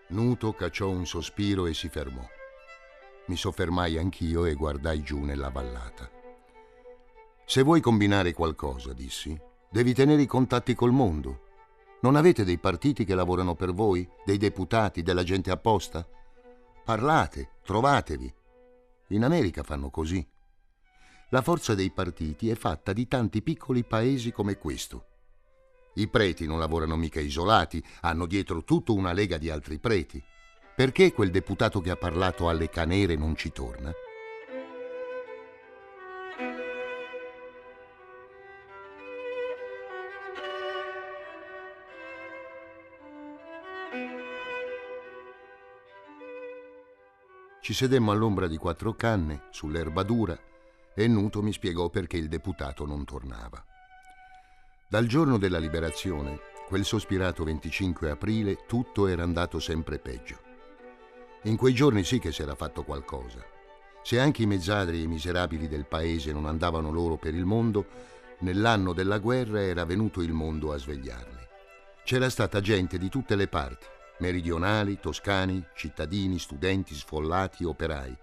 Nuto 0.07 0.53
cacciò 0.53 0.89
un 0.89 1.05
sospiro 1.05 1.67
e 1.67 1.75
si 1.75 1.89
fermò. 1.89 2.25
Mi 3.27 3.35
soffermai 3.35 3.99
anch'io 3.99 4.45
e 4.45 4.55
guardai 4.55 5.03
giù 5.03 5.19
nella 5.19 5.49
vallata. 5.49 6.09
Se 7.45 7.61
vuoi 7.61 7.81
combinare 7.81 8.33
qualcosa, 8.33 8.93
dissi, 8.93 9.39
devi 9.69 9.93
tenere 9.93 10.23
i 10.23 10.25
contatti 10.25 10.73
col 10.73 10.91
mondo. 10.91 11.41
Non 12.01 12.15
avete 12.15 12.43
dei 12.43 12.57
partiti 12.57 13.05
che 13.05 13.13
lavorano 13.13 13.53
per 13.53 13.73
voi, 13.73 14.09
dei 14.25 14.37
deputati, 14.37 15.03
della 15.03 15.23
gente 15.23 15.51
apposta? 15.51 16.07
Parlate, 16.87 17.55
trovatevi. 17.65 18.33
In 19.09 19.25
America 19.25 19.61
fanno 19.61 19.89
così. 19.89 20.25
La 21.31 21.41
forza 21.41 21.75
dei 21.75 21.91
partiti 21.91 22.49
è 22.49 22.55
fatta 22.55 22.93
di 22.93 23.09
tanti 23.09 23.41
piccoli 23.41 23.83
paesi 23.83 24.31
come 24.31 24.57
questo. 24.57 25.07
I 25.95 26.07
preti 26.07 26.45
non 26.45 26.59
lavorano 26.59 26.95
mica 26.95 27.19
isolati, 27.19 27.83
hanno 28.03 28.25
dietro 28.25 28.63
tutto 28.63 28.93
una 28.93 29.11
lega 29.11 29.37
di 29.37 29.49
altri 29.49 29.79
preti. 29.79 30.23
Perché 30.77 31.11
quel 31.11 31.29
deputato 31.29 31.81
che 31.81 31.89
ha 31.89 31.97
parlato 31.97 32.47
alle 32.47 32.69
canere 32.69 33.17
non 33.17 33.35
ci 33.35 33.51
torna? 33.51 33.91
Ci 47.67 47.73
sedemmo 47.73 48.13
all'ombra 48.13 48.47
di 48.47 48.55
quattro 48.55 48.93
canne, 48.93 49.47
sull'erba 49.49 50.03
dura, 50.03 50.39
e 50.95 51.05
Nuto 51.09 51.41
mi 51.41 51.51
spiegò 51.51 51.89
perché 51.89 52.15
il 52.15 52.29
deputato 52.29 52.85
non 52.85 53.03
tornava. 53.03 53.61
Dal 54.87 55.05
giorno 55.05 55.37
della 55.37 55.57
liberazione, 55.57 56.39
quel 56.65 56.85
sospirato 56.85 57.43
25 57.43 58.09
aprile, 58.09 58.59
tutto 58.67 59.07
era 59.07 59.23
andato 59.23 59.59
sempre 59.59 59.99
peggio. 59.99 60.39
In 61.41 61.57
quei 61.57 61.73
giorni 61.73 62.05
sì 62.05 62.19
che 62.19 62.31
si 62.31 62.41
era 62.41 62.55
fatto 62.55 62.83
qualcosa. 62.83 63.43
Se 64.01 64.17
anche 64.17 64.43
i 64.43 64.47
mezzadri 64.47 64.99
e 64.99 65.01
i 65.01 65.07
miserabili 65.07 65.67
del 65.67 65.87
paese 65.87 66.31
non 66.31 66.45
andavano 66.45 66.89
loro 66.89 67.17
per 67.17 67.35
il 67.35 67.43
mondo, 67.43 67.85
nell'anno 68.39 68.93
della 68.93 69.17
guerra 69.17 69.61
era 69.61 69.83
venuto 69.83 70.21
il 70.21 70.31
mondo 70.31 70.71
a 70.71 70.77
svegliarli. 70.77 71.45
C'era 72.05 72.29
stata 72.29 72.61
gente 72.61 72.97
di 72.97 73.09
tutte 73.09 73.35
le 73.35 73.49
parti, 73.49 73.87
meridionali, 74.19 74.99
toscani, 74.99 75.63
cittadini, 75.75 76.39
studenti, 76.39 76.93
sfollati, 76.95 77.63
operai. 77.63 78.15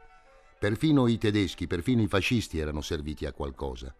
Perfino 0.59 1.07
i 1.07 1.19
tedeschi, 1.19 1.67
perfino 1.67 2.03
i 2.03 2.09
fascisti 2.09 2.59
erano 2.59 2.81
serviti 2.81 3.27
a 3.27 3.33
qualcosa. 3.33 3.95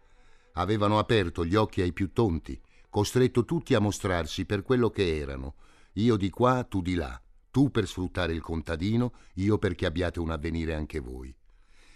Avevano 0.55 0.99
aperto 0.99 1.45
gli 1.45 1.55
occhi 1.55 1.83
ai 1.83 1.93
più 1.93 2.13
tonti, 2.13 2.61
costretto 2.89 3.45
tutti 3.45 3.75
a 3.75 3.81
mostrarsi 3.81 4.45
per 4.45 4.63
quello 4.63 4.91
che 4.91 5.19
erano, 5.19 5.55
io 5.95 6.17
di 6.17 6.31
qua, 6.31 6.65
tu 6.65 6.81
di 6.81 6.95
là, 6.95 7.21
tu 7.51 7.71
per 7.71 7.87
sfruttare 7.87 8.33
il 8.33 8.41
contadino, 8.41 9.13
io 9.35 9.59
perché 9.59 9.87
abbiate 9.87 10.21
un 10.21 10.31
avvenire 10.31 10.75
anche 10.75 11.01
voi. 11.01 11.35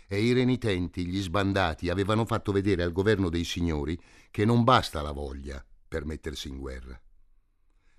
E 0.07 0.23
i 0.23 0.33
renitenti, 0.33 1.07
gli 1.07 1.21
sbandati, 1.21 1.89
avevano 1.89 2.25
fatto 2.25 2.53
vedere 2.53 2.83
al 2.83 2.93
governo 2.93 3.29
dei 3.29 3.45
signori 3.45 4.01
che 4.31 4.45
non 4.45 4.65
basta 4.65 5.03
la 5.03 5.13
voglia 5.13 5.65
per 5.87 6.05
mettersi 6.05 6.49
in 6.49 6.59
guerra. 6.59 7.01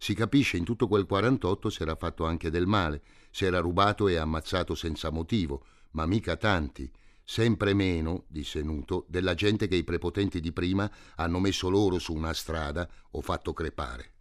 Si 0.01 0.13
capisce 0.13 0.55
in 0.55 0.63
tutto 0.63 0.87
quel 0.87 1.05
48 1.05 1.69
si 1.69 1.81
era 1.81 1.95
fatto 1.95 2.25
anche 2.25 2.49
del 2.49 2.65
male, 2.65 3.01
si 3.31 3.43
era 3.43 3.59
rubato 3.59 4.07
e 4.07 4.15
ammazzato 4.15 4.73
senza 4.73 5.09
motivo, 5.09 5.65
ma 5.91 6.05
mica 6.05 6.37
tanti, 6.37 6.89
sempre 7.21 7.73
meno, 7.73 8.23
disse 8.29 8.61
Nuto, 8.63 9.05
della 9.09 9.33
gente 9.33 9.67
che 9.67 9.75
i 9.75 9.83
prepotenti 9.83 10.39
di 10.39 10.53
prima 10.53 10.89
hanno 11.15 11.39
messo 11.39 11.67
loro 11.69 11.99
su 11.99 12.13
una 12.13 12.33
strada 12.33 12.89
o 13.11 13.21
fatto 13.21 13.51
crepare. 13.51 14.13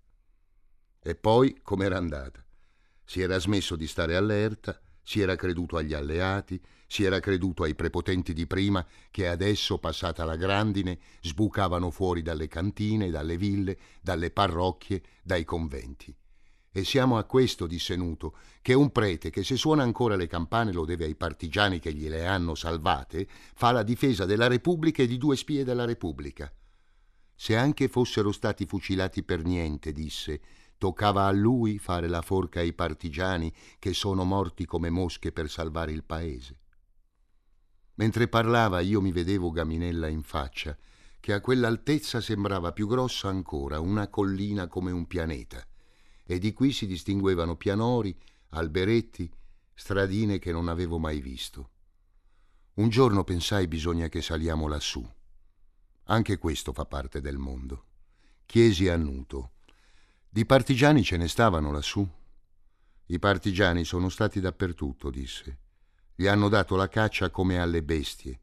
E 1.00 1.14
poi 1.14 1.60
com'era 1.62 1.96
andata? 1.96 2.44
Si 3.04 3.20
era 3.20 3.38
smesso 3.38 3.76
di 3.76 3.86
stare 3.86 4.16
allerta, 4.16 4.80
si 5.08 5.22
era 5.22 5.36
creduto 5.36 5.78
agli 5.78 5.94
alleati, 5.94 6.60
si 6.86 7.02
era 7.02 7.18
creduto 7.18 7.62
ai 7.62 7.74
prepotenti 7.74 8.34
di 8.34 8.46
prima 8.46 8.86
che 9.10 9.26
adesso, 9.26 9.78
passata 9.78 10.22
la 10.26 10.36
grandine, 10.36 10.98
sbucavano 11.22 11.90
fuori 11.90 12.20
dalle 12.20 12.46
cantine, 12.46 13.08
dalle 13.08 13.38
ville, 13.38 13.78
dalle 14.02 14.30
parrocchie, 14.30 15.02
dai 15.22 15.46
conventi. 15.46 16.14
E 16.70 16.84
siamo 16.84 17.16
a 17.16 17.24
questo, 17.24 17.66
disse 17.66 17.96
Nuto, 17.96 18.36
che 18.60 18.74
un 18.74 18.92
prete 18.92 19.30
che 19.30 19.44
se 19.44 19.56
suona 19.56 19.82
ancora 19.82 20.14
le 20.14 20.26
campane 20.26 20.74
lo 20.74 20.84
deve 20.84 21.06
ai 21.06 21.14
partigiani 21.14 21.78
che 21.78 21.94
gliele 21.94 22.26
hanno 22.26 22.54
salvate, 22.54 23.26
fa 23.54 23.72
la 23.72 23.82
difesa 23.82 24.26
della 24.26 24.46
Repubblica 24.46 25.02
e 25.02 25.06
di 25.06 25.16
due 25.16 25.36
spie 25.36 25.64
della 25.64 25.86
Repubblica. 25.86 26.52
Se 27.34 27.56
anche 27.56 27.88
fossero 27.88 28.30
stati 28.30 28.66
fucilati 28.66 29.22
per 29.22 29.42
niente, 29.42 29.90
disse, 29.90 30.38
Toccava 30.78 31.26
a 31.26 31.32
lui 31.32 31.78
fare 31.78 32.06
la 32.06 32.22
forca 32.22 32.60
ai 32.60 32.72
partigiani 32.72 33.52
che 33.80 33.92
sono 33.92 34.22
morti 34.22 34.64
come 34.64 34.90
mosche 34.90 35.32
per 35.32 35.50
salvare 35.50 35.90
il 35.90 36.04
paese. 36.04 36.60
Mentre 37.94 38.28
parlava 38.28 38.78
io 38.78 39.00
mi 39.00 39.10
vedevo 39.10 39.50
Gaminella 39.50 40.06
in 40.06 40.22
faccia, 40.22 40.78
che 41.18 41.32
a 41.32 41.40
quell'altezza 41.40 42.20
sembrava 42.20 42.72
più 42.72 42.86
grossa 42.86 43.28
ancora, 43.28 43.80
una 43.80 44.06
collina 44.06 44.68
come 44.68 44.92
un 44.92 45.08
pianeta, 45.08 45.66
e 46.24 46.38
di 46.38 46.52
qui 46.52 46.70
si 46.70 46.86
distinguevano 46.86 47.56
pianori, 47.56 48.16
alberetti, 48.50 49.28
stradine 49.74 50.38
che 50.38 50.52
non 50.52 50.68
avevo 50.68 50.98
mai 50.98 51.20
visto. 51.20 51.70
Un 52.74 52.88
giorno 52.88 53.24
pensai 53.24 53.66
bisogna 53.66 54.08
che 54.08 54.22
saliamo 54.22 54.68
lassù. 54.68 55.04
Anche 56.04 56.38
questo 56.38 56.72
fa 56.72 56.84
parte 56.84 57.20
del 57.20 57.36
mondo. 57.36 57.86
Chiesi 58.46 58.86
a 58.88 58.96
Nuto. 58.96 59.54
Di 60.30 60.44
partigiani 60.44 61.02
ce 61.02 61.16
ne 61.16 61.26
stavano 61.26 61.72
lassù? 61.72 62.06
I 63.06 63.18
partigiani 63.18 63.84
sono 63.84 64.10
stati 64.10 64.40
dappertutto, 64.40 65.08
disse. 65.08 65.58
Gli 66.14 66.26
hanno 66.26 66.50
dato 66.50 66.76
la 66.76 66.88
caccia 66.88 67.30
come 67.30 67.58
alle 67.58 67.82
bestie. 67.82 68.40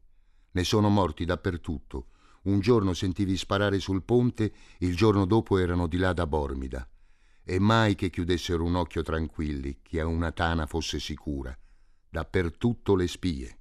Ne 0.50 0.64
sono 0.64 0.88
morti 0.88 1.24
dappertutto. 1.24 2.08
Un 2.42 2.58
giorno 2.58 2.92
sentivi 2.92 3.36
sparare 3.36 3.78
sul 3.78 4.02
ponte, 4.02 4.52
il 4.78 4.96
giorno 4.96 5.26
dopo 5.26 5.58
erano 5.58 5.86
di 5.86 5.96
là 5.96 6.12
da 6.12 6.26
Bormida. 6.26 6.88
E 7.44 7.58
mai 7.60 7.94
che 7.94 8.10
chiudessero 8.10 8.64
un 8.64 8.74
occhio 8.74 9.02
tranquilli, 9.02 9.78
che 9.80 10.00
a 10.00 10.06
una 10.06 10.32
tana 10.32 10.66
fosse 10.66 10.98
sicura. 10.98 11.56
Dappertutto 12.08 12.96
le 12.96 13.06
spie. 13.06 13.58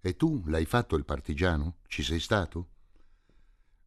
E 0.00 0.16
tu 0.16 0.42
l'hai 0.46 0.64
fatto 0.64 0.96
il 0.96 1.04
partigiano? 1.04 1.76
Ci 1.88 2.02
sei 2.02 2.20
stato? 2.20 2.68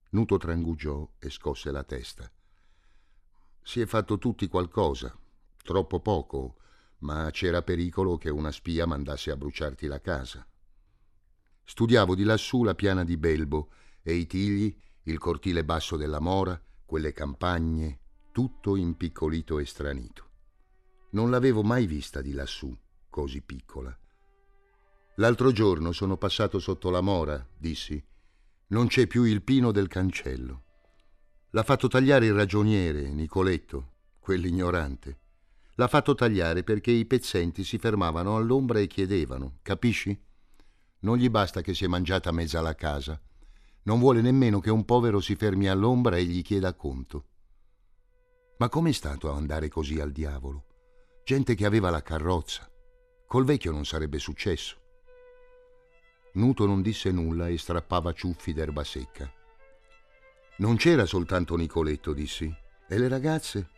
Nuto 0.09 0.37
trangugiò 0.37 1.09
e 1.17 1.31
scosse 1.31 1.71
la 1.71 1.83
testa. 1.83 2.31
Si 3.67 3.81
è 3.81 3.85
fatto 3.85 4.17
tutti 4.17 4.47
qualcosa, 4.47 5.13
troppo 5.61 5.99
poco, 5.99 6.55
ma 6.99 7.29
c'era 7.31 7.63
pericolo 7.63 8.15
che 8.15 8.29
una 8.29 8.49
spia 8.49 8.85
mandasse 8.85 9.29
a 9.29 9.35
bruciarti 9.35 9.87
la 9.87 9.99
casa. 9.99 10.47
Studiavo 11.65 12.15
di 12.15 12.23
lassù 12.23 12.63
la 12.63 12.75
piana 12.75 13.03
di 13.03 13.17
Belbo 13.17 13.71
e 14.03 14.13
i 14.13 14.25
tigli, 14.25 14.73
il 15.03 15.17
cortile 15.17 15.65
basso 15.65 15.97
della 15.97 16.21
mora, 16.21 16.57
quelle 16.85 17.11
campagne, 17.11 17.99
tutto 18.31 18.77
impiccolito 18.77 19.59
e 19.59 19.65
stranito. 19.65 20.29
Non 21.09 21.29
l'avevo 21.29 21.61
mai 21.61 21.87
vista 21.87 22.21
di 22.21 22.31
lassù, 22.31 22.73
così 23.09 23.41
piccola. 23.41 23.93
L'altro 25.15 25.51
giorno 25.51 25.91
sono 25.91 26.15
passato 26.15 26.59
sotto 26.59 26.89
la 26.89 27.01
mora, 27.01 27.45
dissi. 27.57 28.01
Non 28.67 28.87
c'è 28.87 29.07
più 29.07 29.23
il 29.23 29.43
pino 29.43 29.73
del 29.73 29.89
cancello. 29.89 30.66
L'ha 31.51 31.63
fatto 31.63 31.87
tagliare 31.87 32.25
il 32.25 32.33
ragioniere, 32.33 33.09
Nicoletto, 33.09 33.93
quell'ignorante. 34.19 35.19
L'ha 35.75 35.87
fatto 35.87 36.13
tagliare 36.13 36.63
perché 36.63 36.91
i 36.91 37.05
pezzenti 37.05 37.63
si 37.63 37.77
fermavano 37.77 38.35
all'ombra 38.35 38.79
e 38.79 38.87
chiedevano, 38.87 39.59
capisci? 39.61 40.19
Non 40.99 41.17
gli 41.17 41.29
basta 41.29 41.61
che 41.61 41.73
si 41.73 41.85
è 41.85 41.87
mangiata 41.87 42.31
mezza 42.31 42.59
la 42.59 42.75
casa. 42.75 43.19
Non 43.83 43.99
vuole 43.99 44.19
nemmeno 44.21 44.59
che 44.59 44.69
un 44.69 44.83
povero 44.83 45.21
si 45.21 45.35
fermi 45.35 45.69
all'ombra 45.69 46.17
e 46.17 46.25
gli 46.25 46.41
chieda 46.41 46.73
conto. 46.73 47.25
Ma 48.57 48.67
com'è 48.67 48.91
stato 48.91 49.31
a 49.31 49.35
andare 49.35 49.69
così 49.69 50.01
al 50.01 50.11
diavolo? 50.11 50.65
Gente 51.23 51.55
che 51.55 51.65
aveva 51.65 51.89
la 51.89 52.01
carrozza. 52.01 52.69
Col 53.25 53.45
vecchio 53.45 53.71
non 53.71 53.85
sarebbe 53.85 54.19
successo. 54.19 54.77
Nuto 56.33 56.65
non 56.65 56.81
disse 56.81 57.09
nulla 57.11 57.47
e 57.47 57.57
strappava 57.57 58.11
ciuffi 58.11 58.51
d'erba 58.51 58.83
secca. 58.83 59.31
Non 60.59 60.75
c'era 60.75 61.05
soltanto 61.05 61.55
Nicoletto, 61.55 62.13
dissi. 62.13 62.51
E 62.87 62.97
le 62.97 63.07
ragazze? 63.07 63.69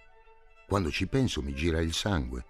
Quando 0.65 0.89
ci 0.89 1.07
penso 1.07 1.41
mi 1.41 1.53
gira 1.53 1.81
il 1.81 1.93
sangue. 1.93 2.45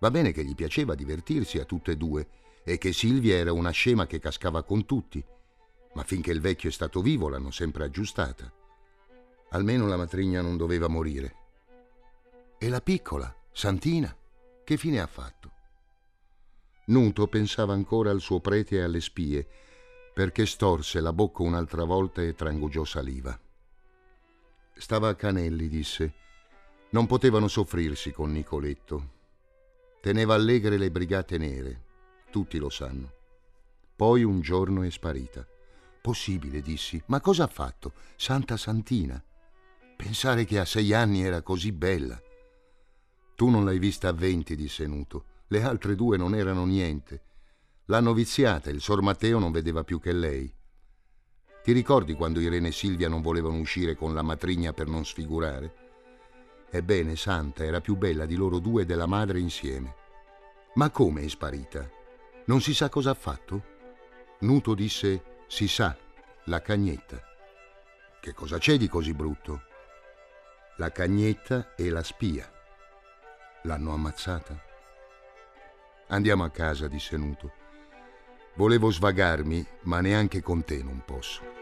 Va 0.00 0.10
bene 0.10 0.32
che 0.32 0.44
gli 0.44 0.56
piaceva 0.56 0.96
divertirsi 0.96 1.58
a 1.58 1.64
tutte 1.64 1.92
e 1.92 1.96
due 1.96 2.28
e 2.64 2.78
che 2.78 2.92
Silvia 2.92 3.36
era 3.36 3.52
una 3.52 3.70
scema 3.70 4.06
che 4.06 4.18
cascava 4.18 4.64
con 4.64 4.86
tutti, 4.86 5.24
ma 5.92 6.02
finché 6.02 6.32
il 6.32 6.40
vecchio 6.40 6.68
è 6.68 6.72
stato 6.72 7.00
vivo 7.00 7.28
l'hanno 7.28 7.52
sempre 7.52 7.84
aggiustata. 7.84 8.52
Almeno 9.50 9.86
la 9.86 9.96
matrigna 9.96 10.40
non 10.40 10.56
doveva 10.56 10.88
morire. 10.88 11.36
E 12.58 12.68
la 12.68 12.80
piccola, 12.80 13.32
Santina, 13.52 14.16
che 14.64 14.76
fine 14.76 14.98
ha 15.00 15.06
fatto? 15.06 15.52
Nuto 16.86 17.28
pensava 17.28 17.72
ancora 17.72 18.10
al 18.10 18.20
suo 18.20 18.40
prete 18.40 18.76
e 18.76 18.82
alle 18.82 19.00
spie, 19.00 19.46
perché 20.12 20.44
storse 20.44 21.00
la 21.00 21.12
bocca 21.12 21.42
un'altra 21.42 21.84
volta 21.84 22.20
e 22.20 22.34
trangugiò 22.34 22.84
saliva. 22.84 23.38
Stava 24.76 25.08
a 25.08 25.14
Canelli, 25.14 25.68
disse. 25.68 26.12
Non 26.90 27.06
potevano 27.06 27.48
soffrirsi 27.48 28.12
con 28.12 28.32
Nicoletto. 28.32 29.12
Teneva 30.00 30.34
allegre 30.34 30.76
le 30.76 30.90
brigate 30.90 31.38
nere, 31.38 31.82
tutti 32.30 32.58
lo 32.58 32.68
sanno. 32.68 33.12
Poi 33.96 34.24
un 34.24 34.40
giorno 34.40 34.82
è 34.82 34.90
sparita. 34.90 35.46
Possibile, 36.00 36.60
dissi. 36.60 37.02
Ma 37.06 37.20
cosa 37.20 37.44
ha 37.44 37.48
fatto? 37.48 37.94
Santa 38.16 38.56
Santina. 38.56 39.22
Pensare 39.96 40.44
che 40.44 40.58
a 40.58 40.64
sei 40.64 40.92
anni 40.92 41.22
era 41.22 41.40
così 41.42 41.72
bella. 41.72 42.20
Tu 43.34 43.48
non 43.48 43.64
l'hai 43.64 43.78
vista 43.78 44.08
a 44.08 44.12
venti, 44.12 44.56
disse 44.56 44.86
Nuto. 44.86 45.24
Le 45.46 45.62
altre 45.62 45.94
due 45.94 46.16
non 46.16 46.34
erano 46.34 46.64
niente. 46.64 47.22
L'hanno 47.86 48.12
viziata, 48.12 48.70
il 48.70 48.80
Sor 48.80 49.02
Matteo 49.02 49.38
non 49.38 49.52
vedeva 49.52 49.84
più 49.84 50.00
che 50.00 50.12
lei. 50.12 50.52
Ti 51.64 51.72
ricordi 51.72 52.12
quando 52.12 52.40
Irene 52.40 52.68
e 52.68 52.72
Silvia 52.72 53.08
non 53.08 53.22
volevano 53.22 53.56
uscire 53.56 53.94
con 53.94 54.12
la 54.12 54.20
matrigna 54.20 54.74
per 54.74 54.86
non 54.86 55.06
sfigurare? 55.06 55.74
Ebbene, 56.68 57.16
Santa 57.16 57.64
era 57.64 57.80
più 57.80 57.96
bella 57.96 58.26
di 58.26 58.34
loro 58.36 58.58
due 58.58 58.82
e 58.82 58.84
della 58.84 59.06
madre 59.06 59.38
insieme. 59.38 59.94
Ma 60.74 60.90
come 60.90 61.22
è 61.22 61.28
sparita? 61.28 61.88
Non 62.44 62.60
si 62.60 62.74
sa 62.74 62.90
cosa 62.90 63.12
ha 63.12 63.14
fatto? 63.14 63.62
Nuto 64.40 64.74
disse, 64.74 65.38
si 65.46 65.66
sa, 65.66 65.96
la 66.44 66.60
cagnetta. 66.60 67.18
Che 68.20 68.34
cosa 68.34 68.58
c'è 68.58 68.76
di 68.76 68.86
così 68.86 69.14
brutto? 69.14 69.62
La 70.76 70.92
cagnetta 70.92 71.74
e 71.76 71.88
la 71.88 72.02
spia. 72.02 72.46
L'hanno 73.62 73.94
ammazzata? 73.94 74.62
Andiamo 76.08 76.44
a 76.44 76.50
casa, 76.50 76.88
disse 76.88 77.16
Nuto. 77.16 77.52
Volevo 78.56 78.90
svagarmi, 78.90 79.66
ma 79.84 80.02
neanche 80.02 80.42
con 80.42 80.62
te 80.62 80.82
non 80.82 81.02
posso. 81.06 81.53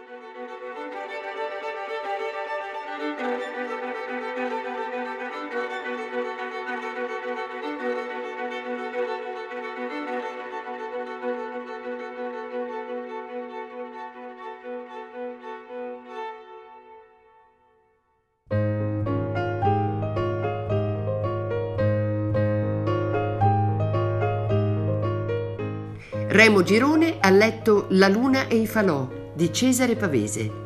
Remo 26.32 26.62
Girone 26.62 27.18
ha 27.20 27.28
letto 27.28 27.88
La 27.90 28.08
luna 28.08 28.48
e 28.48 28.56
i 28.56 28.66
falò 28.66 29.06
di 29.34 29.52
Cesare 29.52 29.96
Pavese. 29.96 30.61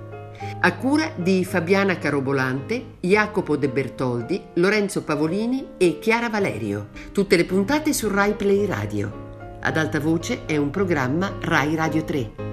A 0.59 0.75
cura 0.75 1.12
di 1.14 1.45
Fabiana 1.45 1.99
Carobolante, 1.99 2.97
Jacopo 3.01 3.57
De 3.57 3.69
Bertoldi, 3.69 4.42
Lorenzo 4.55 5.05
Pavolini 5.05 5.75
e 5.77 5.99
Chiara 5.99 6.31
Valerio. 6.31 6.88
Tutte 7.12 7.37
le 7.37 7.45
puntate 7.45 7.92
su 7.92 8.09
Rai 8.09 8.33
Play 8.33 8.64
Radio. 8.64 9.59
Ad 9.61 9.77
alta 9.77 10.01
voce 10.01 10.47
è 10.47 10.57
un 10.57 10.71
programma 10.71 11.37
Rai 11.40 11.75
Radio 11.77 12.05
3. 12.05 12.45